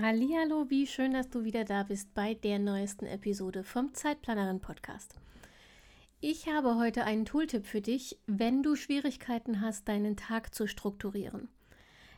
Hallo, 0.00 0.66
wie 0.68 0.86
schön, 0.86 1.12
dass 1.12 1.28
du 1.28 1.42
wieder 1.42 1.64
da 1.64 1.82
bist 1.82 2.14
bei 2.14 2.34
der 2.34 2.60
neuesten 2.60 3.04
Episode 3.04 3.64
vom 3.64 3.94
Zeitplanerin 3.94 4.60
Podcast. 4.60 5.16
Ich 6.20 6.46
habe 6.46 6.76
heute 6.76 7.02
einen 7.02 7.24
Tooltip 7.24 7.66
für 7.66 7.80
dich, 7.80 8.16
wenn 8.28 8.62
du 8.62 8.76
Schwierigkeiten 8.76 9.60
hast, 9.60 9.88
deinen 9.88 10.16
Tag 10.16 10.54
zu 10.54 10.68
strukturieren. 10.68 11.48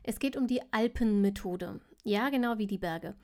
Es 0.03 0.19
geht 0.19 0.37
um 0.37 0.47
die 0.47 0.61
Alpenmethode. 0.73 1.81
Ja, 2.05 2.29
genau 2.29 2.59
wie 2.59 2.67
die 2.67 2.77
Berge. 2.77 3.15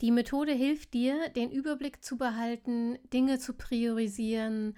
Die 0.00 0.12
Methode 0.12 0.52
hilft 0.52 0.94
dir, 0.94 1.28
den 1.30 1.50
Überblick 1.50 2.04
zu 2.04 2.16
behalten, 2.16 2.98
Dinge 3.12 3.40
zu 3.40 3.54
priorisieren 3.54 4.76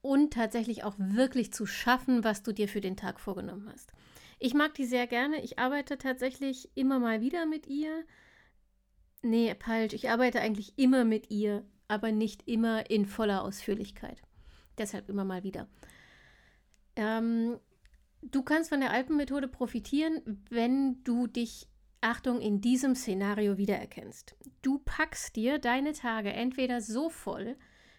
und 0.00 0.32
tatsächlich 0.32 0.84
auch 0.84 0.94
wirklich 0.96 1.52
zu 1.52 1.66
schaffen, 1.66 2.22
was 2.22 2.44
du 2.44 2.52
dir 2.52 2.68
für 2.68 2.80
den 2.80 2.96
Tag 2.96 3.18
vorgenommen 3.18 3.68
hast. 3.72 3.90
Ich 4.38 4.54
mag 4.54 4.74
die 4.74 4.86
sehr 4.86 5.08
gerne. 5.08 5.42
Ich 5.42 5.58
arbeite 5.58 5.98
tatsächlich 5.98 6.70
immer 6.76 7.00
mal 7.00 7.20
wieder 7.20 7.46
mit 7.46 7.66
ihr 7.66 8.04
Nee, 9.22 9.54
falsch. 9.58 9.92
Ich 9.92 10.08
arbeite 10.08 10.40
eigentlich 10.40 10.78
immer 10.78 11.04
mit 11.04 11.30
ihr, 11.30 11.64
aber 11.88 12.12
nicht 12.12 12.48
immer 12.48 12.88
in 12.90 13.06
voller 13.06 13.42
Ausführlichkeit. 13.42 14.22
Deshalb 14.78 15.08
immer 15.08 15.24
mal 15.24 15.42
wieder. 15.42 15.68
Ähm, 16.96 17.58
du 18.22 18.42
kannst 18.42 18.70
von 18.70 18.80
der 18.80 18.92
Alpenmethode 18.92 19.48
profitieren, 19.48 20.42
wenn 20.48 21.02
du 21.04 21.26
dich, 21.26 21.68
Achtung, 22.00 22.40
in 22.40 22.62
diesem 22.62 22.94
Szenario 22.94 23.58
wiedererkennst. 23.58 24.36
Du 24.62 24.78
packst 24.78 25.36
dir 25.36 25.58
deine 25.58 25.92
Tage 25.92 26.32
entweder 26.32 26.80
so 26.80 27.10
voll, 27.10 27.56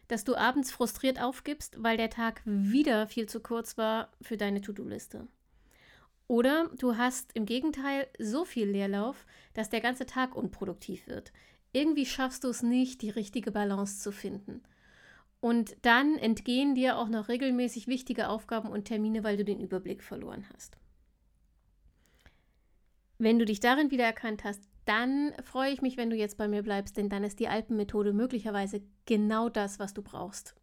dass 0.08 0.24
du 0.24 0.36
abends 0.36 0.72
frustriert 0.72 1.22
aufgibst, 1.22 1.82
weil 1.82 1.98
der 1.98 2.10
Tag 2.10 2.42
wieder 2.46 3.08
viel 3.08 3.28
zu 3.28 3.42
kurz 3.42 3.78
war 3.78 4.12
für 4.22 4.38
deine 4.38 4.62
To-Do-Liste. 4.62 5.28
Oder 6.32 6.70
du 6.78 6.96
hast 6.96 7.34
im 7.34 7.46
Gegenteil 7.46 8.08
so 8.18 8.46
viel 8.46 8.66
Leerlauf, 8.66 9.26
dass 9.54 9.70
der 9.70 9.82
ganze 9.82 10.06
Tag 10.06 10.34
unproduktiv 10.34 11.06
wird. 11.08 11.34
Irgendwie 11.74 12.06
schaffst 12.06 12.46
du 12.46 12.48
es 12.48 12.64
nicht, 12.64 13.02
die 13.02 13.10
richtige 13.10 13.52
Balance 13.52 14.00
zu 14.00 14.14
finden. 14.14 14.64
Und 15.42 15.76
dann 15.82 16.18
entgehen 16.18 16.74
dir 16.74 16.98
auch 16.98 17.10
noch 17.10 17.28
regelmäßig 17.28 17.88
wichtige 17.88 18.30
Aufgaben 18.30 18.70
und 18.70 18.86
Termine, 18.86 19.26
weil 19.26 19.36
du 19.36 19.44
den 19.44 19.60
Überblick 19.60 20.02
verloren 20.04 20.46
hast. 20.54 20.78
Wenn 23.18 23.38
du 23.38 23.44
dich 23.44 23.60
darin 23.60 23.92
wiedererkannt 23.92 24.46
hast, 24.46 24.64
dann 24.86 25.34
freue 25.44 25.74
ich 25.74 25.82
mich, 25.82 25.98
wenn 25.98 26.10
du 26.10 26.16
jetzt 26.16 26.38
bei 26.38 26.48
mir 26.48 26.64
bleibst, 26.64 26.96
denn 26.96 27.10
dann 27.10 27.26
ist 27.26 27.42
die 27.42 27.50
Alpenmethode 27.50 28.14
möglicherweise 28.14 28.82
genau 29.06 29.50
das, 29.50 29.80
was 29.80 29.94
du 29.94 30.02
brauchst. 30.02 30.56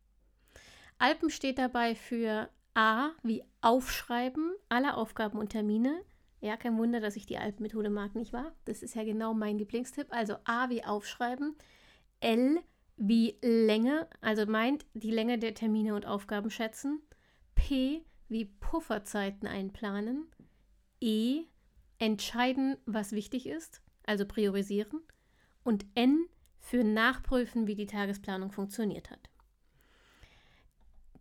Alpen 0.96 1.28
steht 1.28 1.58
dabei 1.58 1.94
für 1.94 2.48
A 2.78 3.10
wie 3.24 3.42
Aufschreiben 3.60 4.54
aller 4.68 4.96
Aufgaben 4.96 5.36
und 5.36 5.48
Termine. 5.48 6.00
Ja, 6.40 6.56
kein 6.56 6.78
Wunder, 6.78 7.00
dass 7.00 7.16
ich 7.16 7.26
die 7.26 7.36
Alpenmethode 7.36 7.90
mag, 7.90 8.14
nicht 8.14 8.32
wahr? 8.32 8.54
Das 8.66 8.84
ist 8.84 8.94
ja 8.94 9.02
genau 9.02 9.34
mein 9.34 9.58
Lieblingstipp. 9.58 10.06
Also 10.10 10.36
A 10.44 10.70
wie 10.70 10.84
Aufschreiben, 10.84 11.56
L 12.20 12.60
wie 12.96 13.36
Länge, 13.42 14.06
also 14.20 14.46
meint 14.46 14.86
die 14.94 15.10
Länge 15.10 15.40
der 15.40 15.54
Termine 15.54 15.96
und 15.96 16.06
Aufgaben 16.06 16.52
schätzen, 16.52 17.02
P 17.56 18.04
wie 18.28 18.44
Pufferzeiten 18.44 19.48
einplanen, 19.48 20.28
E 21.00 21.46
entscheiden, 21.98 22.76
was 22.86 23.10
wichtig 23.10 23.48
ist, 23.48 23.82
also 24.06 24.24
priorisieren 24.24 25.00
und 25.64 25.84
N 25.96 26.26
für 26.60 26.84
nachprüfen, 26.84 27.66
wie 27.66 27.74
die 27.74 27.86
Tagesplanung 27.86 28.52
funktioniert 28.52 29.10
hat. 29.10 29.30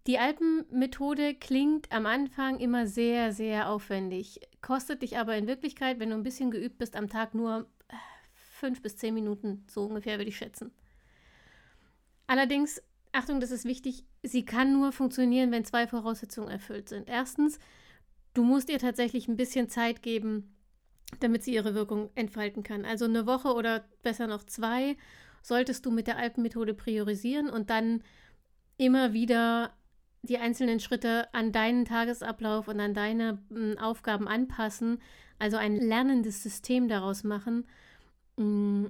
Die 0.08 0.20
Alpenmethode 0.20 1.36
klingt 1.36 1.92
am 1.92 2.06
Anfang 2.06 2.60
immer 2.60 2.88
sehr, 2.88 3.34
sehr 3.34 3.70
aufwendig, 3.70 4.40
kostet 4.62 5.02
dich 5.02 5.18
aber 5.18 5.36
in 5.36 5.48
Wirklichkeit, 5.48 6.00
wenn 6.00 6.12
du 6.12 6.16
ein 6.16 6.24
bisschen 6.24 6.50
geübt 6.50 6.78
bist, 6.78 6.96
am 6.96 7.10
Tag 7.10 7.34
nur 7.34 7.70
äh, 7.90 7.96
fünf 8.34 8.82
bis 8.82 8.96
zehn 8.96 9.14
Minuten, 9.14 9.66
so 9.70 9.84
ungefähr 9.84 10.18
würde 10.18 10.30
ich 10.30 10.38
schätzen. 10.38 10.72
Allerdings, 12.26 12.82
Achtung, 13.12 13.42
das 13.42 13.52
ist 13.52 13.66
wichtig, 13.66 14.06
sie 14.24 14.46
kann 14.46 14.72
nur 14.72 14.94
funktionieren, 14.94 15.52
wenn 15.52 15.66
zwei 15.66 15.88
Voraussetzungen 15.88 16.50
erfüllt 16.50 16.88
sind. 16.88 17.10
Erstens, 17.10 17.60
du 18.34 18.44
musst 18.44 18.70
ihr 18.70 18.80
tatsächlich 18.80 19.28
ein 19.28 19.36
bisschen 19.36 19.68
Zeit 19.68 20.02
geben, 20.02 20.56
damit 21.20 21.44
sie 21.44 21.54
ihre 21.54 21.76
Wirkung 21.76 22.12
entfalten 22.16 22.64
kann. 22.64 22.86
Also 22.86 23.06
eine 23.06 23.26
Woche 23.26 23.54
oder 23.54 23.86
besser 24.04 24.28
noch 24.28 24.44
zwei 24.44 24.96
solltest 25.42 25.86
du 25.86 25.92
mit 25.92 26.08
der 26.08 26.18
Alpenmethode 26.18 26.74
priorisieren 26.74 27.50
und 27.50 27.70
dann 27.70 28.04
immer 28.78 29.12
wieder 29.12 29.74
die 30.30 30.38
einzelnen 30.38 30.80
Schritte 30.80 31.34
an 31.34 31.52
deinen 31.52 31.86
Tagesablauf 31.86 32.68
und 32.68 32.80
an 32.80 32.94
deine 32.94 33.40
m, 33.50 33.74
hm, 33.74 33.78
Aufgaben 33.78 34.28
anpassen, 34.28 35.00
also 35.40 35.58
ein 35.58 35.76
lernendes 35.76 36.44
System 36.44 36.88
daraus 36.88 37.24
machen, 37.24 37.66
m, 38.38 38.44
hm, 38.44 38.88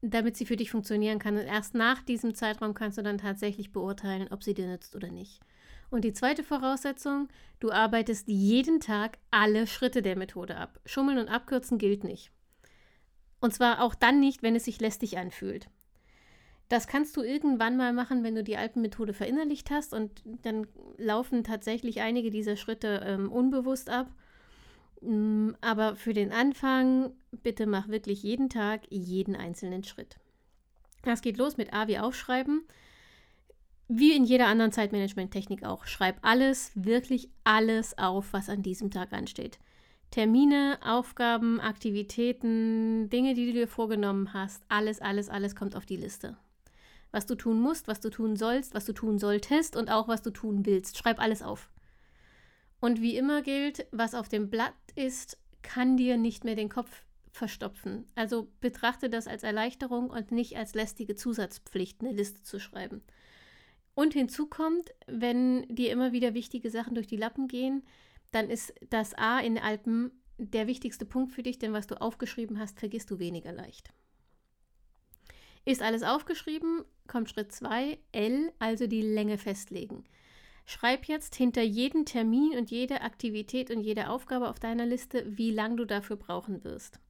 damit 0.00 0.36
sie 0.36 0.46
für 0.46 0.56
dich 0.56 0.70
funktionieren 0.70 1.18
kann. 1.18 1.36
Und 1.36 1.46
erst 1.46 1.74
nach 1.74 2.02
diesem 2.02 2.34
Zeitraum 2.34 2.74
kannst 2.74 2.98
du 2.98 3.02
dann 3.02 3.18
tatsächlich 3.18 3.72
beurteilen, 3.72 4.28
ob 4.30 4.44
sie 4.44 4.54
dir 4.54 4.68
nützt 4.68 4.94
oder 4.94 5.10
nicht. 5.10 5.40
Und 5.90 6.04
die 6.04 6.12
zweite 6.12 6.44
Voraussetzung, 6.44 7.28
du 7.60 7.72
arbeitest 7.72 8.28
jeden 8.28 8.80
Tag 8.80 9.18
alle 9.30 9.66
Schritte 9.66 10.02
der 10.02 10.16
Methode 10.16 10.56
ab. 10.56 10.78
Schummeln 10.84 11.18
und 11.18 11.28
abkürzen 11.28 11.78
gilt 11.78 12.04
nicht. 12.04 12.30
Und 13.40 13.54
zwar 13.54 13.82
auch 13.82 13.94
dann 13.94 14.20
nicht, 14.20 14.42
wenn 14.42 14.54
es 14.54 14.64
sich 14.64 14.80
lästig 14.80 15.16
anfühlt. 15.16 15.68
Das 16.68 16.86
kannst 16.86 17.16
du 17.16 17.22
irgendwann 17.22 17.78
mal 17.78 17.94
machen, 17.94 18.22
wenn 18.22 18.34
du 18.34 18.44
die 18.44 18.58
Alpenmethode 18.58 19.14
verinnerlicht 19.14 19.70
hast 19.70 19.94
und 19.94 20.22
dann 20.42 20.66
laufen 20.98 21.42
tatsächlich 21.42 22.00
einige 22.00 22.30
dieser 22.30 22.56
Schritte 22.56 23.02
ähm, 23.06 23.32
unbewusst 23.32 23.88
ab. 23.88 24.10
Mm, 25.00 25.52
aber 25.62 25.96
für 25.96 26.12
den 26.12 26.30
Anfang, 26.30 27.12
bitte 27.30 27.66
mach 27.66 27.88
wirklich 27.88 28.22
jeden 28.22 28.50
Tag 28.50 28.82
jeden 28.90 29.34
einzelnen 29.34 29.82
Schritt. 29.82 30.16
Das 31.02 31.22
geht 31.22 31.38
los 31.38 31.56
mit 31.56 31.72
A 31.72 31.88
wie 31.88 31.98
Aufschreiben. 31.98 32.62
Wie 33.90 34.12
in 34.12 34.24
jeder 34.24 34.48
anderen 34.48 34.72
Zeitmanagement-Technik 34.72 35.64
auch. 35.64 35.86
Schreib 35.86 36.18
alles, 36.20 36.72
wirklich 36.74 37.30
alles 37.44 37.96
auf, 37.96 38.34
was 38.34 38.50
an 38.50 38.62
diesem 38.62 38.90
Tag 38.90 39.14
ansteht. 39.14 39.58
Termine, 40.10 40.78
Aufgaben, 40.84 41.60
Aktivitäten, 41.60 43.08
Dinge, 43.08 43.32
die 43.32 43.46
du 43.46 43.52
dir 43.52 43.68
vorgenommen 43.68 44.34
hast, 44.34 44.62
alles, 44.68 45.00
alles, 45.00 45.30
alles 45.30 45.56
kommt 45.56 45.74
auf 45.74 45.86
die 45.86 45.96
Liste 45.96 46.36
was 47.10 47.26
du 47.26 47.34
tun 47.34 47.60
musst, 47.60 47.88
was 47.88 48.00
du 48.00 48.10
tun 48.10 48.36
sollst, 48.36 48.74
was 48.74 48.84
du 48.84 48.92
tun 48.92 49.18
solltest 49.18 49.76
und 49.76 49.90
auch 49.90 50.08
was 50.08 50.22
du 50.22 50.30
tun 50.30 50.66
willst. 50.66 50.98
Schreib 50.98 51.20
alles 51.20 51.42
auf. 51.42 51.70
Und 52.80 53.00
wie 53.00 53.16
immer 53.16 53.42
gilt, 53.42 53.86
was 53.90 54.14
auf 54.14 54.28
dem 54.28 54.50
Blatt 54.50 54.74
ist, 54.94 55.38
kann 55.62 55.96
dir 55.96 56.16
nicht 56.16 56.44
mehr 56.44 56.54
den 56.54 56.68
Kopf 56.68 57.04
verstopfen. 57.32 58.06
Also 58.14 58.48
betrachte 58.60 59.10
das 59.10 59.26
als 59.26 59.42
Erleichterung 59.42 60.10
und 60.10 60.32
nicht 60.32 60.56
als 60.56 60.74
lästige 60.74 61.14
Zusatzpflicht, 61.14 62.00
eine 62.00 62.12
Liste 62.12 62.42
zu 62.42 62.60
schreiben. 62.60 63.02
Und 63.94 64.12
hinzu 64.12 64.46
kommt, 64.46 64.90
wenn 65.06 65.66
dir 65.68 65.90
immer 65.90 66.12
wieder 66.12 66.34
wichtige 66.34 66.70
Sachen 66.70 66.94
durch 66.94 67.06
die 67.06 67.16
Lappen 67.16 67.48
gehen, 67.48 67.82
dann 68.30 68.50
ist 68.50 68.72
das 68.90 69.14
A 69.14 69.40
in 69.40 69.58
Alpen 69.58 70.12
der 70.36 70.66
wichtigste 70.68 71.04
Punkt 71.04 71.32
für 71.32 71.42
dich, 71.42 71.58
denn 71.58 71.72
was 71.72 71.88
du 71.88 72.00
aufgeschrieben 72.00 72.58
hast, 72.60 72.78
vergisst 72.78 73.10
du 73.10 73.18
weniger 73.18 73.52
leicht. 73.52 73.92
Ist 75.64 75.82
alles 75.82 76.02
aufgeschrieben, 76.02 76.84
kommt 77.08 77.30
Schritt 77.30 77.52
2, 77.52 77.98
L, 78.12 78.52
also 78.58 78.86
die 78.86 79.02
Länge 79.02 79.38
festlegen. 79.38 80.04
Schreib 80.66 81.06
jetzt 81.06 81.34
hinter 81.34 81.62
jeden 81.62 82.04
Termin 82.04 82.56
und 82.56 82.70
jede 82.70 83.00
Aktivität 83.00 83.70
und 83.70 83.80
jede 83.80 84.10
Aufgabe 84.10 84.48
auf 84.48 84.60
deiner 84.60 84.84
Liste, 84.84 85.24
wie 85.26 85.50
lange 85.50 85.76
du 85.76 85.86
dafür 85.86 86.16
brauchen 86.16 86.62
wirst. 86.62 87.00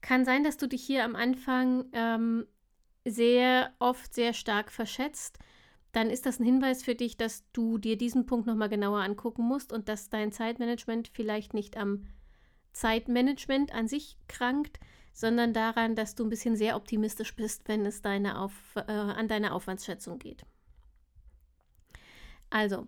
Kann 0.00 0.24
sein, 0.24 0.42
dass 0.42 0.56
du 0.56 0.66
dich 0.66 0.82
hier 0.82 1.04
am 1.04 1.14
Anfang 1.14 1.84
ähm, 1.92 2.46
sehr 3.04 3.72
oft 3.78 4.12
sehr 4.12 4.32
stark 4.32 4.72
verschätzt. 4.72 5.38
Dann 5.92 6.10
ist 6.10 6.26
das 6.26 6.40
ein 6.40 6.44
Hinweis 6.44 6.82
für 6.82 6.94
dich, 6.94 7.16
dass 7.16 7.44
du 7.52 7.78
dir 7.78 7.96
diesen 7.96 8.26
Punkt 8.26 8.46
nochmal 8.46 8.68
genauer 8.68 9.00
angucken 9.00 9.46
musst 9.46 9.72
und 9.72 9.88
dass 9.88 10.08
dein 10.08 10.32
Zeitmanagement 10.32 11.08
vielleicht 11.08 11.54
nicht 11.54 11.76
am 11.76 12.06
Zeitmanagement 12.72 13.72
an 13.72 13.86
sich 13.86 14.16
krankt, 14.26 14.80
sondern 15.12 15.52
daran, 15.52 15.94
dass 15.94 16.14
du 16.14 16.24
ein 16.24 16.30
bisschen 16.30 16.56
sehr 16.56 16.76
optimistisch 16.76 17.34
bist, 17.36 17.68
wenn 17.68 17.84
es 17.86 18.02
deine 18.02 18.40
Auf, 18.40 18.52
äh, 18.76 18.90
an 18.90 19.28
deine 19.28 19.52
Aufwandsschätzung 19.52 20.18
geht. 20.18 20.44
Also, 22.50 22.86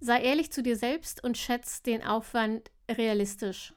sei 0.00 0.22
ehrlich 0.22 0.52
zu 0.52 0.62
dir 0.62 0.76
selbst 0.76 1.22
und 1.24 1.38
schätze 1.38 1.82
den 1.82 2.02
Aufwand 2.04 2.70
realistisch. 2.90 3.74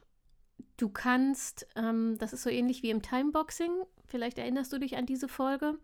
du 0.76 0.88
kannst, 0.88 1.66
ähm, 1.76 2.16
das 2.18 2.32
ist 2.32 2.42
so 2.42 2.48
ähnlich 2.50 2.82
wie 2.82 2.90
im 2.90 3.02
Timeboxing, 3.02 3.70
vielleicht 4.06 4.38
erinnerst 4.38 4.72
du 4.72 4.78
dich 4.78 4.96
an 4.96 5.04
diese 5.04 5.28
Folge, 5.28 5.78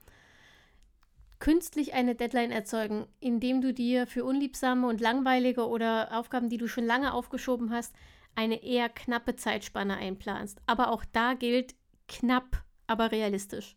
künstlich 1.39 1.95
eine 1.95 2.15
Deadline 2.15 2.51
erzeugen, 2.51 3.07
indem 3.21 3.61
du 3.61 3.75
dir 3.75 4.07
für 4.07 4.25
unliebsame 4.25 4.87
und 4.87 5.01
langweilige 5.01 5.69
oder 5.69 6.17
Aufgaben, 6.19 6.49
die 6.49 6.57
du 6.57 6.67
schon 6.67 6.87
lange 6.87 7.13
aufgeschoben 7.13 7.71
hast, 7.71 7.95
eine 8.35 8.63
eher 8.63 8.89
knappe 8.89 9.37
Zeitspanne 9.37 9.97
einplanst. 9.97 10.61
Aber 10.67 10.91
auch 10.91 11.05
da 11.13 11.35
gilt 11.35 11.75
knapp, 12.09 12.65
aber 12.87 13.13
realistisch. 13.13 13.77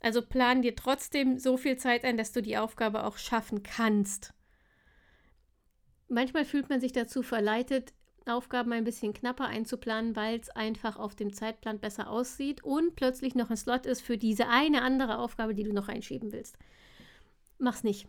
Also 0.00 0.22
plan 0.22 0.62
dir 0.62 0.76
trotzdem 0.76 1.38
so 1.38 1.56
viel 1.56 1.76
Zeit 1.76 2.04
ein, 2.04 2.16
dass 2.16 2.32
du 2.32 2.40
die 2.40 2.56
Aufgabe 2.56 3.04
auch 3.04 3.18
schaffen 3.18 3.62
kannst. 3.62 4.32
Manchmal 6.08 6.44
fühlt 6.44 6.68
man 6.70 6.80
sich 6.80 6.92
dazu 6.92 7.22
verleitet, 7.22 7.92
Aufgaben 8.28 8.72
ein 8.72 8.84
bisschen 8.84 9.14
knapper 9.14 9.46
einzuplanen, 9.46 10.14
weil 10.14 10.38
es 10.38 10.50
einfach 10.50 10.96
auf 10.96 11.14
dem 11.14 11.32
Zeitplan 11.32 11.80
besser 11.80 12.10
aussieht 12.10 12.62
und 12.62 12.94
plötzlich 12.94 13.34
noch 13.34 13.50
ein 13.50 13.56
Slot 13.56 13.86
ist 13.86 14.02
für 14.02 14.18
diese 14.18 14.48
eine 14.48 14.82
andere 14.82 15.18
Aufgabe, 15.18 15.54
die 15.54 15.64
du 15.64 15.72
noch 15.72 15.88
einschieben 15.88 16.32
willst. 16.32 16.58
Mach's 17.58 17.84
nicht. 17.84 18.06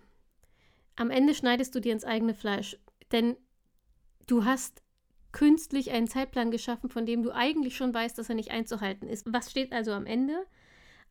Am 0.96 1.10
Ende 1.10 1.34
schneidest 1.34 1.74
du 1.74 1.80
dir 1.80 1.94
ins 1.94 2.04
eigene 2.04 2.34
Fleisch, 2.34 2.78
denn 3.12 3.38
du 4.28 4.46
hast 4.46 4.84
künstlich 5.32 5.92
einen 5.92 6.08
Zeitplan 6.08 6.52
geschaffen, 6.52 6.90
von 6.90 7.06
dem 7.06 7.24
du 7.24 7.32
eigentlich 7.32 7.78
schon 7.78 7.94
weißt, 7.94 8.18
dass 8.18 8.30
er 8.30 8.36
nicht 8.36 8.52
einzuhalten 8.52 9.08
ist. 9.08 9.32
Was 9.32 9.52
steht 9.52 9.72
also 9.72 9.92
am 9.92 10.06
Ende? 10.06 10.46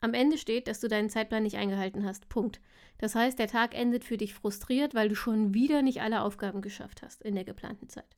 Am 0.00 0.14
Ende 0.14 0.38
steht, 0.38 0.68
dass 0.68 0.80
du 0.80 0.88
deinen 0.88 1.10
Zeitplan 1.10 1.42
nicht 1.42 1.56
eingehalten 1.56 2.04
hast. 2.04 2.28
Punkt. 2.28 2.60
Das 2.98 3.14
heißt, 3.14 3.38
der 3.38 3.48
Tag 3.48 3.74
endet 3.74 4.04
für 4.04 4.16
dich 4.16 4.34
frustriert, 4.34 4.94
weil 4.94 5.08
du 5.08 5.14
schon 5.14 5.54
wieder 5.54 5.82
nicht 5.82 6.00
alle 6.00 6.22
Aufgaben 6.22 6.62
geschafft 6.62 7.02
hast 7.02 7.22
in 7.22 7.34
der 7.34 7.44
geplanten 7.44 7.88
Zeit. 7.88 8.16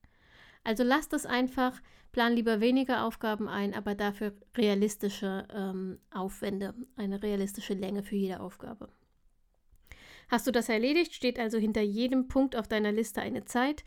Also 0.65 0.85
lass 0.85 1.09
das 1.09 1.27
einfach, 1.27 1.81
plan 2.13 2.35
lieber 2.35 2.61
weniger 2.61 3.05
Aufgaben 3.05 3.49
ein, 3.49 3.75
aber 3.75 3.95
dafür 3.95 4.35
realistische 4.57 5.47
ähm, 5.55 5.99
Aufwände, 6.11 6.75
eine 6.97 7.23
realistische 7.23 7.75
Länge 7.75 8.03
für 8.03 8.17
jede 8.17 8.41
Aufgabe. 8.41 8.89
Hast 10.29 10.47
du 10.47 10.53
das 10.53 10.69
erledigt, 10.69 11.15
steht 11.15 11.39
also 11.39 11.59
hinter 11.59 11.81
jedem 11.81 12.29
Punkt 12.29 12.57
auf 12.57 12.69
deiner 12.69 12.93
Liste 12.93 13.21
eine 13.21 13.45
Zeit. 13.47 13.85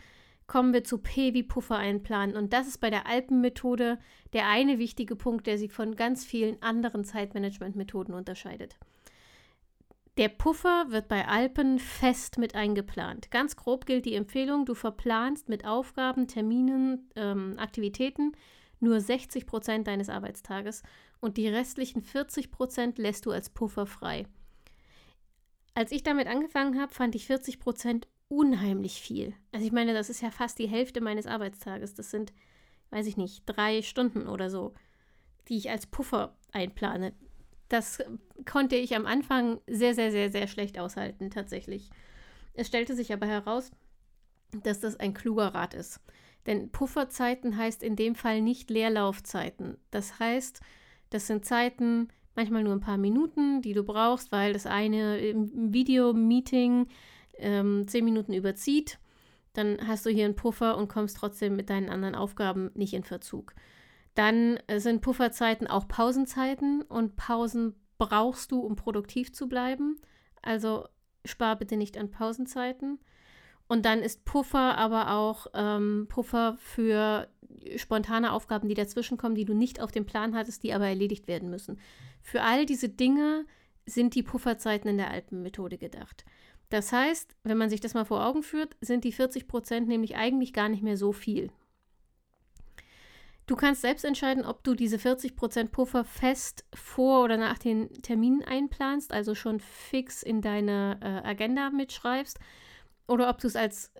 Kommen 0.48 0.74
wir 0.74 0.84
zu 0.84 0.98
P 0.98 1.34
wie 1.34 1.44
Puffer 1.44 1.78
einplanen. 1.78 2.36
Und 2.36 2.54
das 2.54 2.68
ist 2.68 2.80
bei 2.80 2.90
der 2.90 3.08
Alpenmethode 3.08 3.98
der 4.34 4.48
eine 4.48 4.80
wichtige 4.80 5.16
Punkt, 5.16 5.48
der 5.48 5.58
sie 5.58 5.70
von 5.70 5.96
ganz 5.96 6.26
vielen 6.26 6.62
anderen 6.62 7.06
Zeitmanagement-Methoden 7.06 8.14
unterscheidet. 8.14 8.78
Der 10.18 10.30
Puffer 10.30 10.86
wird 10.90 11.08
bei 11.08 11.28
Alpen 11.28 11.80
fest 11.80 12.38
mit 12.38 12.54
eingeplant. 12.54 13.32
Ganz 13.32 13.56
grob 13.56 13.88
gilt 13.88 14.06
die 14.06 14.14
Empfehlung, 14.14 14.66
du 14.66 14.76
verplanst 14.76 15.50
mit 15.50 15.66
Aufgaben, 15.66 16.28
Terminen, 16.28 17.10
ähm, 17.16 17.56
Aktivitäten 17.58 18.34
nur 18.84 19.00
60 19.00 19.48
Prozent 19.48 19.88
deines 19.88 20.10
Arbeitstages 20.10 20.84
und 21.20 21.38
die 21.38 21.48
restlichen 21.48 22.02
40 22.02 22.52
Prozent 22.52 22.98
lässt 23.00 23.26
du 23.26 23.32
als 23.32 23.50
Puffer 23.50 23.86
frei. 23.86 24.28
Als 25.74 25.92
ich 25.92 26.04
damit 26.04 26.28
angefangen 26.28 26.80
habe, 26.80 26.94
fand 26.94 27.16
ich 27.16 27.26
40 27.26 27.60
Prozent 27.60 28.08
unheimlich 28.28 29.02
viel. 29.02 29.34
Also 29.52 29.66
ich 29.66 29.72
meine, 29.72 29.94
das 29.94 30.10
ist 30.10 30.22
ja 30.22 30.32
fast 30.32 30.60
die 30.60 30.68
Hälfte 30.68 31.02
meines 31.02 31.28
Arbeitstages. 31.28 31.94
Das 31.94 32.12
sind, 32.12 32.34
weiß 32.90 33.08
ich 33.08 33.18
nicht, 33.18 33.44
drei 33.46 33.82
Stunden 33.82 34.28
oder 34.28 34.50
so, 34.50 34.74
die 35.48 35.58
ich 35.58 35.70
als 35.70 35.86
Puffer 35.86 36.36
einplane 36.52 37.14
das 37.74 38.04
konnte 38.46 38.76
ich 38.76 38.96
am 38.96 39.08
Anfang 39.08 39.60
sehr, 39.66 39.96
sehr, 39.96 40.12
sehr, 40.12 40.32
sehr 40.32 40.48
schlecht 40.48 40.78
aushalten, 40.78 41.32
tatsächlich. 41.32 41.90
Es 42.54 42.68
stellte 42.68 42.96
sich 42.96 43.12
aber 43.12 43.26
heraus, 43.26 43.72
dass 44.64 44.80
das 44.80 45.00
ein 45.00 45.16
kluger 45.16 45.56
Rat 45.56 45.74
ist. 45.74 46.00
Denn 46.46 46.70
Pufferzeiten 46.70 47.58
heißt 47.58 47.82
in 47.82 47.96
dem 47.96 48.14
Fall 48.14 48.42
nicht 48.42 48.70
Leerlaufzeiten. 48.70 49.78
Das 49.90 50.20
heißt, 50.20 50.62
das 51.10 51.26
sind 51.26 51.46
Zeiten, 51.46 52.10
manchmal 52.36 52.64
nur 52.64 52.74
ein 52.74 52.80
paar 52.80 52.98
Minuten, 52.98 53.64
die 53.64 53.74
du 53.74 53.84
brauchst, 53.84 54.32
weil 54.32 54.54
das 54.54 54.68
eine 54.68 55.34
Videomeeting 55.56 56.88
ähm, 57.38 57.88
zehn 57.88 58.06
Minuten 58.06 58.34
überzieht. 58.34 59.00
Dann 59.54 59.88
hast 59.88 60.06
du 60.06 60.10
hier 60.10 60.26
einen 60.26 60.36
Puffer 60.36 60.78
und 60.78 60.88
kommst 60.88 61.18
trotzdem 61.18 61.56
mit 61.56 61.70
deinen 61.70 61.90
anderen 61.90 62.16
Aufgaben 62.16 62.72
nicht 62.74 62.94
in 62.94 63.04
Verzug. 63.04 63.54
Dann 64.16 64.58
äh, 64.68 64.80
sind 64.80 65.02
Pufferzeiten 65.02 65.68
auch 65.68 65.88
Pausenzeiten 65.88 66.82
und 66.82 67.16
Pausen 67.16 67.76
brauchst 67.98 68.52
du, 68.52 68.60
um 68.60 68.76
produktiv 68.76 69.34
zu 69.34 69.48
bleiben. 69.48 69.98
Also 70.42 70.88
spar 71.26 71.56
bitte 71.56 71.78
nicht 71.78 71.98
an 71.98 72.12
Pausenzeiten. 72.12 73.00
Und 73.68 73.86
dann 73.86 74.00
ist 74.00 74.26
Puffer 74.26 74.78
aber 74.78 75.12
auch 75.12 75.48
ähm, 75.54 76.08
Puffer 76.10 76.58
für 76.60 77.28
spontane 77.78 78.32
Aufgaben, 78.32 78.68
die 78.68 78.76
dazwischenkommen, 78.76 79.36
die 79.36 79.46
du 79.46 79.54
nicht 79.54 79.80
auf 79.80 79.92
dem 79.92 80.06
Plan 80.06 80.36
hattest, 80.36 80.64
die 80.64 80.74
aber 80.74 80.88
erledigt 80.88 81.28
werden 81.28 81.50
müssen. 81.50 81.80
Für 82.22 82.42
all 82.42 82.66
diese 82.66 82.90
Dinge 82.90 83.46
sind 83.86 84.16
die 84.16 84.24
Pufferzeiten 84.24 84.90
in 84.90 84.98
der 84.98 85.12
Alpenmethode 85.12 85.78
gedacht. 85.78 86.26
Das 86.74 86.92
heißt, 86.92 87.36
wenn 87.44 87.60
man 87.60 87.70
sich 87.70 87.82
das 87.82 87.94
mal 87.94 88.04
vor 88.04 88.26
Augen 88.26 88.42
führt, 88.42 88.76
sind 88.82 89.04
die 89.04 89.12
40 89.12 89.48
Prozent 89.48 89.88
nämlich 89.88 90.16
eigentlich 90.16 90.54
gar 90.54 90.70
nicht 90.70 90.82
mehr 90.82 90.98
so 90.98 91.12
viel. 91.12 91.52
Du 93.46 93.56
kannst 93.56 93.82
selbst 93.82 94.04
entscheiden, 94.04 94.44
ob 94.44 94.64
du 94.64 94.74
diese 94.74 94.98
40% 94.98 95.68
Puffer 95.68 96.04
fest 96.04 96.66
vor 96.74 97.24
oder 97.24 97.38
nach 97.38 97.60
den 97.60 97.94
Terminen 98.02 98.44
einplanst, 98.44 99.14
also 99.14 99.36
schon 99.36 99.60
fix 99.60 100.24
in 100.24 100.42
deine 100.42 100.98
äh, 101.04 101.28
Agenda 101.28 101.70
mitschreibst, 101.70 102.40
oder 103.08 103.30
ob 103.30 103.38
du 103.38 103.46
es 103.46 103.56
als 103.56 103.92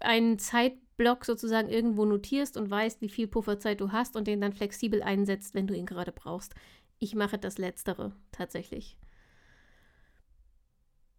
einen 0.00 0.40
Zeitblock 0.40 1.24
sozusagen 1.24 1.68
irgendwo 1.68 2.04
notierst 2.04 2.56
und 2.56 2.68
weißt, 2.68 3.00
wie 3.00 3.10
viel 3.10 3.28
Pufferzeit 3.28 3.80
du 3.80 3.92
hast 3.92 4.16
und 4.16 4.26
den 4.26 4.40
dann 4.40 4.52
flexibel 4.52 5.04
einsetzt, 5.04 5.54
wenn 5.54 5.68
du 5.68 5.74
ihn 5.74 5.86
gerade 5.86 6.10
brauchst. 6.10 6.56
Ich 6.98 7.14
mache 7.14 7.38
das 7.38 7.58
Letztere 7.58 8.10
tatsächlich. 8.32 8.96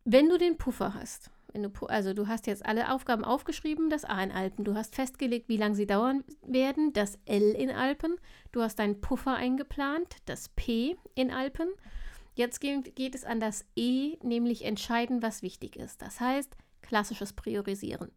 Wenn 0.05 0.29
du 0.29 0.37
den 0.37 0.57
Puffer 0.57 0.93
hast, 0.93 1.29
du, 1.53 1.69
also 1.87 2.13
du 2.13 2.27
hast 2.27 2.47
jetzt 2.47 2.65
alle 2.65 2.91
Aufgaben 2.91 3.23
aufgeschrieben, 3.23 3.89
das 3.89 4.05
A 4.05 4.21
in 4.23 4.31
Alpen. 4.31 4.63
Du 4.63 4.75
hast 4.75 4.95
festgelegt, 4.95 5.49
wie 5.49 5.57
lange 5.57 5.75
sie 5.75 5.87
dauern 5.87 6.23
werden, 6.45 6.93
das 6.93 7.17
L 7.25 7.51
in 7.51 7.69
Alpen. 7.69 8.15
Du 8.51 8.61
hast 8.61 8.79
deinen 8.79 9.01
Puffer 9.01 9.35
eingeplant, 9.35 10.17
das 10.25 10.49
P 10.49 10.97
in 11.15 11.31
Alpen. 11.31 11.69
Jetzt 12.35 12.61
geht, 12.61 12.95
geht 12.95 13.15
es 13.15 13.25
an 13.25 13.39
das 13.39 13.65
E, 13.75 14.17
nämlich 14.23 14.63
entscheiden, 14.63 15.21
was 15.21 15.41
wichtig 15.41 15.75
ist. 15.75 16.01
Das 16.01 16.19
heißt, 16.19 16.55
klassisches 16.81 17.33
Priorisieren. 17.33 18.11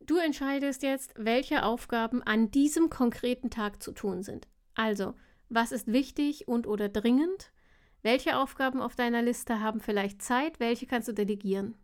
Du 0.00 0.16
entscheidest 0.16 0.82
jetzt, 0.82 1.14
welche 1.16 1.64
Aufgaben 1.64 2.22
an 2.22 2.50
diesem 2.50 2.90
konkreten 2.90 3.50
Tag 3.50 3.82
zu 3.82 3.92
tun 3.92 4.22
sind. 4.22 4.48
Also, 4.74 5.14
was 5.48 5.70
ist 5.70 5.92
wichtig 5.92 6.48
und 6.48 6.66
oder 6.66 6.88
dringend? 6.88 7.52
Welche 8.02 8.36
Aufgaben 8.36 8.80
auf 8.80 8.96
deiner 8.96 9.22
Liste 9.22 9.60
haben 9.60 9.80
vielleicht 9.80 10.22
Zeit? 10.22 10.58
Welche 10.58 10.86
kannst 10.86 11.08
du 11.08 11.12
delegieren? 11.12 11.74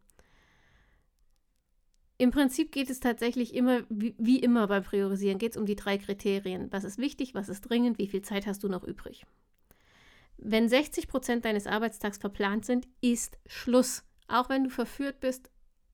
Im 2.20 2.32
Prinzip 2.32 2.72
geht 2.72 2.90
es 2.90 2.98
tatsächlich 2.98 3.54
immer, 3.54 3.82
wie, 3.88 4.16
wie 4.18 4.40
immer 4.40 4.66
beim 4.66 4.82
Priorisieren, 4.82 5.38
geht 5.38 5.52
es 5.52 5.56
um 5.56 5.66
die 5.66 5.76
drei 5.76 5.98
Kriterien. 5.98 6.66
Was 6.72 6.82
ist 6.82 6.98
wichtig, 6.98 7.34
was 7.34 7.48
ist 7.48 7.60
dringend, 7.60 7.98
wie 7.98 8.08
viel 8.08 8.22
Zeit 8.22 8.48
hast 8.48 8.64
du 8.64 8.68
noch 8.68 8.82
übrig? 8.82 9.24
Wenn 10.36 10.68
60 10.68 11.06
Prozent 11.06 11.44
deines 11.44 11.68
Arbeitstags 11.68 12.18
verplant 12.18 12.64
sind, 12.64 12.88
ist 13.00 13.38
Schluss. 13.46 14.04
Auch 14.26 14.48
wenn 14.48 14.64
du 14.64 14.70
verführt 14.70 15.20
bist, 15.20 15.50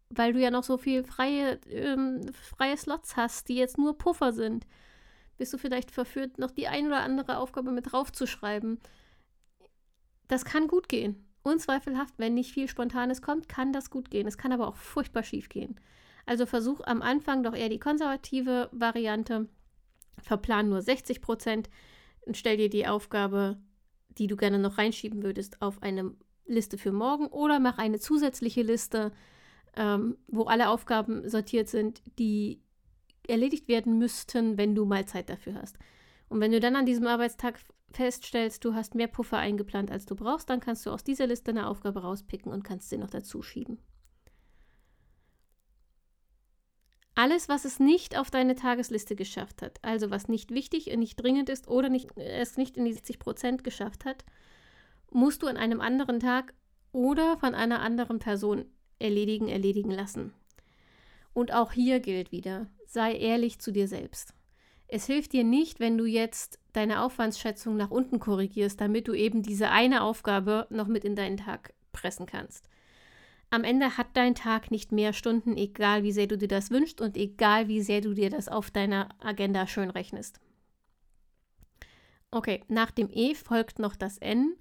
weil 0.09 0.33
du 0.33 0.41
ja 0.41 0.51
noch 0.51 0.65
so 0.65 0.79
viel 0.79 1.05
freie, 1.05 1.61
ähm, 1.69 2.23
freie 2.33 2.77
Slots 2.79 3.17
hast, 3.17 3.49
die 3.51 3.57
jetzt 3.57 3.77
nur 3.77 3.99
Puffer 3.99 4.33
sind, 4.33 4.67
bist 5.37 5.53
du 5.53 5.59
vielleicht 5.59 5.91
verführt, 5.91 6.39
noch 6.39 6.51
die 6.51 6.69
ein 6.69 6.87
oder 6.87 7.01
andere 7.01 7.39
Aufgabe 7.39 7.71
mit 7.71 7.93
draufzuschreiben. 7.93 8.81
Das 10.29 10.45
kann 10.45 10.69
gut 10.69 10.89
gehen. 10.89 11.27
Unzweifelhaft, 11.43 12.15
wenn 12.17 12.35
nicht 12.35 12.53
viel 12.53 12.69
Spontanes 12.69 13.21
kommt, 13.21 13.49
kann 13.49 13.73
das 13.73 13.91
gut 13.91 14.11
gehen. 14.11 14.27
Es 14.27 14.39
kann 14.39 14.53
aber 14.53 14.67
auch 14.67 14.77
furchtbar 14.77 15.23
schief 15.23 15.49
gehen. 15.49 15.79
Also 16.27 16.47
versuch 16.47 16.81
am 16.85 17.03
Anfang 17.03 17.43
doch 17.43 17.55
eher 17.55 17.69
die 17.69 17.79
konservative 17.79 18.71
Variante. 18.73 19.49
Verplan 20.23 20.69
nur 20.69 20.81
60 20.81 21.21
Prozent 21.21 21.69
und 22.23 22.37
stell 22.37 22.57
dir 22.57 22.71
die 22.71 22.87
Aufgabe, 22.87 23.59
die 24.17 24.27
du 24.27 24.37
gerne 24.37 24.59
noch 24.59 24.79
reinschieben 24.79 25.23
würdest, 25.23 25.61
auf 25.61 25.83
eine 25.83 26.15
Liste 26.47 26.79
für 26.79 26.93
morgen 26.93 27.27
oder 27.27 27.59
mach 27.59 27.79
eine 27.79 27.99
zusätzliche 27.99 28.63
Liste, 28.63 29.13
ähm, 29.77 30.17
wo 30.29 30.45
alle 30.45 30.69
Aufgaben 30.69 31.29
sortiert 31.29 31.69
sind, 31.69 32.03
die 32.19 32.63
erledigt 33.27 33.69
werden 33.69 33.99
müssten, 33.99 34.57
wenn 34.57 34.75
du 34.75 34.85
mal 34.85 35.07
Zeit 35.07 35.29
dafür 35.29 35.55
hast. 35.55 35.79
Und 36.35 36.41
wenn 36.41 36.51
du 36.51 36.59
dann 36.59 36.75
an 36.75 36.85
diesem 36.85 37.07
Arbeitstag 37.07 37.61
feststellst, 37.93 38.65
du 38.65 38.75
hast 38.75 38.97
mehr 38.97 39.07
Puffer 39.07 39.39
eingeplant, 39.39 39.93
als 39.93 40.05
du 40.05 40.17
brauchst, 40.17 40.51
dann 40.51 40.59
kannst 40.59 40.85
du 40.85 40.91
aus 40.91 41.05
dieser 41.05 41.29
Liste 41.29 41.53
eine 41.53 41.69
Aufgabe 41.69 42.03
rauspicken 42.03 42.51
und 42.51 42.65
kannst 42.65 42.91
sie 42.91 42.99
noch 42.99 43.09
dazu 43.09 43.41
schieben. 43.41 43.79
Alles, 47.15 47.49
was 47.49 47.65
es 47.65 47.79
nicht 47.79 48.19
auf 48.19 48.33
deine 48.33 48.57
Tagesliste 48.57 49.15
geschafft 49.15 49.63
hat, 49.63 49.79
also 49.83 50.11
was 50.11 50.27
nicht 50.27 50.51
wichtig 50.51 50.91
und 50.91 50.99
nicht 50.99 51.15
dringend 51.15 51.49
ist 51.49 51.69
oder 51.69 51.89
nicht, 51.89 52.11
es 52.17 52.57
nicht 52.57 52.77
in 52.77 52.85
die 52.85 52.95
60 52.95 53.21
Prozent 53.21 53.63
geschafft 53.63 54.05
hat, 54.05 54.25
musst 55.13 55.45
du 55.45 55.47
an 55.47 55.57
einem 55.57 55.81
anderen 55.81 56.19
Tag 56.19 56.53
oder 56.91 57.37
von 57.37 57.55
einer 57.55 57.81
anderen 57.81 58.19
Person 58.19 58.65
erledigen, 58.99 59.47
erledigen 59.47 59.93
lassen. 59.93 60.35
Und 61.33 61.53
auch 61.53 61.71
hier 61.71 62.01
gilt 62.01 62.33
wieder, 62.33 62.67
sei 62.89 63.15
ehrlich 63.15 63.61
zu 63.61 63.71
dir 63.71 63.87
selbst. 63.87 64.34
Es 64.87 65.07
hilft 65.07 65.33
dir 65.33 65.45
nicht, 65.45 65.81
wenn 65.81 65.99
du 65.99 66.05
jetzt 66.05 66.59
deine 66.73 67.03
Aufwandsschätzung 67.03 67.77
nach 67.77 67.91
unten 67.91 68.19
korrigierst, 68.21 68.81
damit 68.81 69.09
du 69.09 69.15
eben 69.15 69.43
diese 69.43 69.71
eine 69.71 70.03
Aufgabe 70.03 70.67
noch 70.71 70.87
mit 70.87 71.05
in 71.05 71.17
deinen 71.17 71.39
Tag 71.39 71.73
pressen 71.93 72.27
kannst. 72.27 72.69
Am 73.51 73.65
Ende 73.65 73.97
hat 73.97 74.09
dein 74.15 74.35
Tag 74.35 74.71
nicht 74.71 74.93
mehr 74.93 75.13
Stunden, 75.13 75.57
egal 75.57 76.03
wie 76.03 76.13
sehr 76.13 76.27
du 76.27 76.37
dir 76.37 76.49
das 76.49 76.71
wünschst 76.71 77.01
und 77.01 77.17
egal 77.17 77.69
wie 77.69 77.83
sehr 77.83 78.01
du 78.01 78.13
dir 78.13 78.29
das 78.29 78.49
auf 78.49 78.71
deiner 78.71 79.09
Agenda 79.21 79.67
schön 79.67 79.91
rechnest. 79.91 80.41
Okay, 82.31 82.65
nach 82.67 82.91
dem 82.91 83.09
E 83.13 83.35
folgt 83.35 83.79
noch 83.79 83.95
das 83.95 84.19
N. 84.19 84.57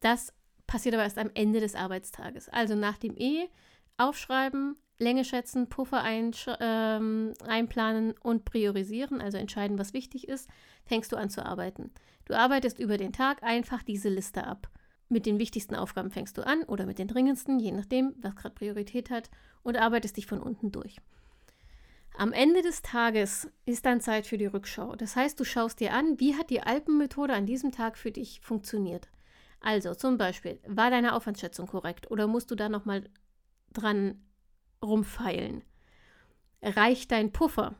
Das 0.00 0.32
passiert 0.66 0.94
aber 0.94 1.02
erst 1.02 1.18
am 1.18 1.30
Ende 1.34 1.58
des 1.58 1.74
Arbeitstages. 1.74 2.48
Also 2.48 2.76
nach 2.76 2.98
dem 2.98 3.16
E 3.16 3.48
aufschreiben, 3.96 4.76
Länge 4.98 5.24
schätzen, 5.24 5.68
Puffer 5.68 6.04
ähm, 6.06 7.32
einplanen 7.46 8.14
und 8.22 8.44
priorisieren, 8.44 9.20
also 9.20 9.38
entscheiden, 9.38 9.78
was 9.78 9.92
wichtig 9.92 10.28
ist, 10.28 10.48
fängst 10.86 11.12
du 11.12 11.16
an 11.16 11.30
zu 11.30 11.44
arbeiten. 11.44 11.90
Du 12.26 12.34
arbeitest 12.34 12.78
über 12.78 12.96
den 12.96 13.12
Tag 13.12 13.42
einfach 13.42 13.82
diese 13.82 14.08
Liste 14.08 14.46
ab. 14.46 14.68
Mit 15.08 15.26
den 15.26 15.38
wichtigsten 15.38 15.74
Aufgaben 15.74 16.10
fängst 16.10 16.38
du 16.38 16.46
an 16.46 16.62
oder 16.64 16.86
mit 16.86 16.98
den 16.98 17.08
dringendsten, 17.08 17.58
je 17.58 17.72
nachdem, 17.72 18.14
was 18.18 18.36
gerade 18.36 18.54
Priorität 18.54 19.10
hat, 19.10 19.30
und 19.62 19.76
arbeitest 19.76 20.16
dich 20.16 20.26
von 20.26 20.40
unten 20.40 20.72
durch. 20.72 20.96
Am 22.16 22.32
Ende 22.32 22.62
des 22.62 22.82
Tages 22.82 23.48
ist 23.66 23.84
dann 23.84 24.00
Zeit 24.00 24.26
für 24.26 24.38
die 24.38 24.46
Rückschau. 24.46 24.94
Das 24.94 25.16
heißt, 25.16 25.38
du 25.38 25.44
schaust 25.44 25.80
dir 25.80 25.92
an, 25.92 26.20
wie 26.20 26.36
hat 26.36 26.48
die 26.48 26.62
Alpenmethode 26.62 27.34
an 27.34 27.44
diesem 27.44 27.72
Tag 27.72 27.98
für 27.98 28.12
dich 28.12 28.40
funktioniert. 28.40 29.08
Also 29.60 29.94
zum 29.94 30.16
Beispiel, 30.16 30.60
war 30.66 30.90
deine 30.90 31.14
Aufwandsschätzung 31.14 31.66
korrekt 31.66 32.10
oder 32.10 32.28
musst 32.28 32.50
du 32.50 32.54
da 32.54 32.68
nochmal 32.68 33.10
dran 33.72 34.23
rumfeilen? 34.84 35.62
Reicht 36.62 37.12
dein 37.12 37.32
Puffer? 37.32 37.74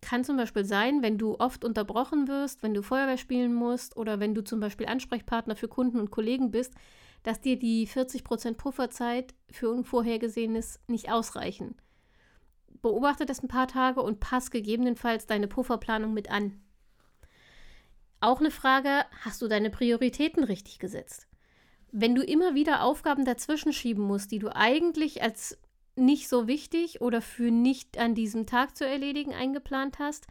Kann 0.00 0.24
zum 0.24 0.36
Beispiel 0.36 0.64
sein, 0.64 1.02
wenn 1.02 1.18
du 1.18 1.36
oft 1.38 1.64
unterbrochen 1.64 2.28
wirst, 2.28 2.62
wenn 2.62 2.74
du 2.74 2.82
Feuerwehr 2.82 3.16
spielen 3.16 3.54
musst 3.54 3.96
oder 3.96 4.20
wenn 4.20 4.34
du 4.34 4.44
zum 4.44 4.60
Beispiel 4.60 4.86
Ansprechpartner 4.86 5.56
für 5.56 5.68
Kunden 5.68 5.98
und 5.98 6.10
Kollegen 6.10 6.50
bist, 6.50 6.74
dass 7.24 7.40
dir 7.40 7.58
die 7.58 7.88
40% 7.88 8.54
Pufferzeit 8.54 9.34
für 9.50 9.70
Unvorhergesehenes 9.70 10.80
nicht 10.86 11.10
ausreichen. 11.10 11.74
Beobachte 12.80 13.26
das 13.26 13.42
ein 13.42 13.48
paar 13.48 13.66
Tage 13.66 14.00
und 14.00 14.20
pass 14.20 14.50
gegebenenfalls 14.50 15.26
deine 15.26 15.48
Pufferplanung 15.48 16.14
mit 16.14 16.30
an. 16.30 16.60
Auch 18.20 18.40
eine 18.40 18.50
Frage, 18.50 19.04
hast 19.24 19.42
du 19.42 19.48
deine 19.48 19.70
Prioritäten 19.70 20.44
richtig 20.44 20.78
gesetzt? 20.78 21.26
Wenn 21.90 22.14
du 22.14 22.22
immer 22.22 22.54
wieder 22.54 22.82
Aufgaben 22.82 23.24
dazwischen 23.24 23.72
schieben 23.72 24.04
musst, 24.04 24.30
die 24.30 24.38
du 24.38 24.54
eigentlich 24.54 25.22
als 25.22 25.58
nicht 25.98 26.28
so 26.28 26.46
wichtig 26.46 27.00
oder 27.00 27.20
für 27.20 27.50
nicht 27.50 27.98
an 27.98 28.14
diesem 28.14 28.46
Tag 28.46 28.76
zu 28.76 28.86
erledigen 28.86 29.34
eingeplant 29.34 29.98
hast, 29.98 30.26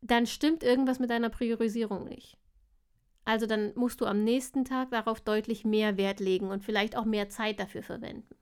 dann 0.00 0.26
stimmt 0.26 0.62
irgendwas 0.62 0.98
mit 0.98 1.10
deiner 1.10 1.30
Priorisierung 1.30 2.08
nicht. 2.08 2.36
Also 3.24 3.46
dann 3.46 3.72
musst 3.76 4.00
du 4.00 4.06
am 4.06 4.24
nächsten 4.24 4.64
Tag 4.64 4.90
darauf 4.90 5.20
deutlich 5.20 5.64
mehr 5.64 5.96
Wert 5.96 6.20
legen 6.20 6.48
und 6.48 6.64
vielleicht 6.64 6.96
auch 6.96 7.04
mehr 7.04 7.28
Zeit 7.28 7.60
dafür 7.60 7.82
verwenden. 7.82 8.34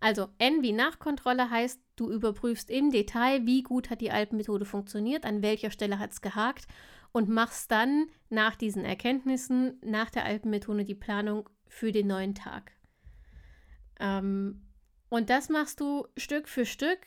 Also 0.00 0.28
N 0.38 0.62
wie 0.62 0.72
Nachkontrolle 0.72 1.50
heißt, 1.50 1.80
du 1.96 2.10
überprüfst 2.10 2.70
im 2.70 2.90
Detail, 2.90 3.46
wie 3.46 3.62
gut 3.62 3.90
hat 3.90 4.00
die 4.00 4.12
Alpenmethode 4.12 4.64
funktioniert, 4.64 5.24
an 5.24 5.42
welcher 5.42 5.72
Stelle 5.72 5.98
hat 5.98 6.12
es 6.12 6.20
gehakt 6.20 6.68
und 7.10 7.28
machst 7.28 7.70
dann 7.72 8.06
nach 8.28 8.54
diesen 8.54 8.84
Erkenntnissen, 8.84 9.78
nach 9.84 10.10
der 10.10 10.24
Alpenmethode 10.24 10.84
die 10.84 10.94
Planung 10.94 11.48
für 11.66 11.90
den 11.90 12.06
neuen 12.06 12.34
Tag. 12.34 12.72
Ähm, 13.98 14.67
und 15.08 15.30
das 15.30 15.48
machst 15.48 15.80
du 15.80 16.06
Stück 16.16 16.48
für 16.48 16.66
Stück, 16.66 17.00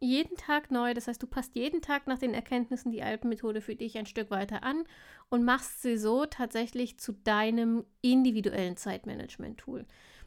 jeden 0.00 0.36
Tag 0.36 0.70
neu. 0.70 0.94
Das 0.94 1.08
heißt, 1.08 1.22
du 1.22 1.26
passt 1.26 1.54
jeden 1.54 1.82
Tag 1.82 2.06
nach 2.06 2.18
den 2.18 2.34
Erkenntnissen 2.34 2.92
die 2.92 3.02
Alpenmethode 3.02 3.60
für 3.60 3.74
dich 3.74 3.98
ein 3.98 4.06
Stück 4.06 4.30
weiter 4.30 4.62
an 4.62 4.84
und 5.28 5.44
machst 5.44 5.82
sie 5.82 5.96
so 5.96 6.26
tatsächlich 6.26 6.98
zu 6.98 7.12
deinem 7.12 7.84
individuellen 8.00 8.76
Zeitmanagement-Tool. 8.76 9.86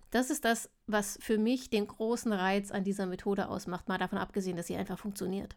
Das 0.09 0.29
ist 0.29 0.43
das, 0.43 0.69
was 0.87 1.17
für 1.21 1.37
mich 1.37 1.69
den 1.69 1.87
großen 1.87 2.33
Reiz 2.33 2.69
an 2.71 2.83
dieser 2.83 3.05
Methode 3.05 3.47
ausmacht, 3.47 3.87
mal 3.87 3.97
davon 3.97 4.17
abgesehen, 4.17 4.57
dass 4.57 4.67
sie 4.67 4.75
einfach 4.75 4.99
funktioniert. 4.99 5.55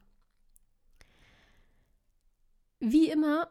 Wie 2.78 3.10
immer 3.10 3.48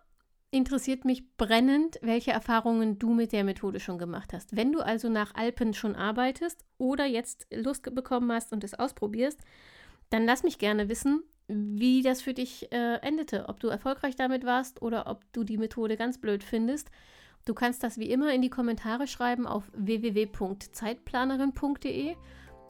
interessiert 0.53 1.03
mich 1.03 1.35
brennend, 1.35 1.97
welche 2.01 2.31
Erfahrungen 2.31 2.99
du 2.99 3.13
mit 3.13 3.31
der 3.31 3.43
Methode 3.43 3.79
schon 3.79 3.97
gemacht 3.97 4.33
hast. 4.33 4.55
Wenn 4.55 4.71
du 4.71 4.81
also 4.81 5.09
nach 5.09 5.33
Alpen 5.33 5.73
schon 5.73 5.95
arbeitest 5.95 6.63
oder 6.77 7.05
jetzt 7.05 7.47
Lust 7.51 7.83
bekommen 7.95 8.31
hast 8.31 8.53
und 8.53 8.63
es 8.63 8.75
ausprobierst, 8.75 9.39
dann 10.11 10.25
lass 10.25 10.43
mich 10.43 10.59
gerne 10.59 10.89
wissen, 10.89 11.23
wie 11.47 12.03
das 12.03 12.21
für 12.21 12.35
dich 12.35 12.71
äh, 12.71 12.99
endete. 13.01 13.49
Ob 13.49 13.59
du 13.59 13.67
erfolgreich 13.67 14.15
damit 14.15 14.45
warst 14.45 14.79
oder 14.81 15.07
ob 15.07 15.25
du 15.33 15.43
die 15.43 15.57
Methode 15.57 15.97
ganz 15.97 16.21
blöd 16.21 16.43
findest. 16.43 16.91
Du 17.45 17.55
kannst 17.55 17.83
das 17.83 17.97
wie 17.97 18.11
immer 18.11 18.31
in 18.31 18.41
die 18.41 18.51
Kommentare 18.51 19.07
schreiben 19.07 19.47
auf 19.47 19.71
www.zeitplanerin.de 19.75 22.15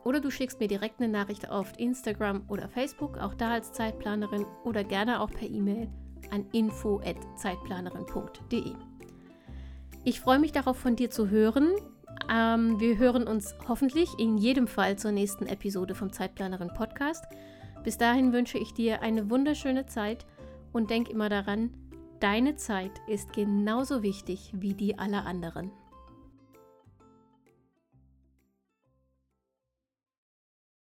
oder 0.05 0.21
du 0.21 0.31
schickst 0.31 0.59
mir 0.59 0.67
direkt 0.67 1.01
eine 1.01 1.11
Nachricht 1.11 1.49
auf 1.49 1.73
Instagram 1.77 2.45
oder 2.47 2.69
Facebook, 2.69 3.17
auch 3.17 3.35
da 3.35 3.51
als 3.51 3.73
Zeitplanerin 3.73 4.45
oder 4.63 4.83
gerne 4.83 5.19
auch 5.19 5.31
per 5.31 5.49
E-Mail 5.49 5.89
an 6.31 6.45
info@zeitplanerin.de. 6.51 8.73
Ich 10.03 10.19
freue 10.19 10.39
mich 10.39 10.51
darauf, 10.51 10.77
von 10.77 10.95
dir 10.95 11.09
zu 11.09 11.29
hören. 11.29 11.71
Ähm, 12.29 12.79
wir 12.79 12.97
hören 12.97 13.27
uns 13.27 13.55
hoffentlich 13.67 14.17
in 14.19 14.37
jedem 14.37 14.67
Fall 14.67 14.97
zur 14.97 15.11
nächsten 15.11 15.47
Episode 15.47 15.95
vom 15.95 16.11
Zeitplanerin 16.11 16.71
Podcast. 16.73 17.25
Bis 17.83 17.97
dahin 17.97 18.33
wünsche 18.33 18.57
ich 18.57 18.73
dir 18.73 19.01
eine 19.01 19.29
wunderschöne 19.29 19.85
Zeit 19.85 20.25
und 20.71 20.89
denk 20.89 21.09
immer 21.09 21.29
daran, 21.29 21.71
deine 22.19 22.55
Zeit 22.55 22.91
ist 23.07 23.33
genauso 23.33 24.03
wichtig 24.03 24.51
wie 24.55 24.73
die 24.73 24.97
aller 24.97 25.25
anderen. 25.25 25.71